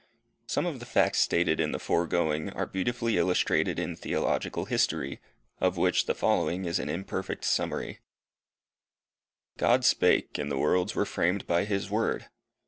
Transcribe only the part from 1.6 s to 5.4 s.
the foregoing, are beautifully illustrated in Theological history,